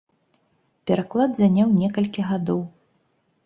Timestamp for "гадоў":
2.33-2.61